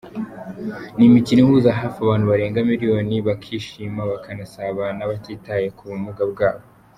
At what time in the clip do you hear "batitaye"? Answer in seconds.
5.11-5.65